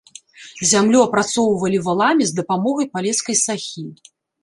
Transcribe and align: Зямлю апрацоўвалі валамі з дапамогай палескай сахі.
Зямлю 0.69 1.03
апрацоўвалі 1.09 1.83
валамі 1.89 2.23
з 2.33 2.41
дапамогай 2.43 2.91
палескай 2.97 3.43
сахі. 3.47 3.89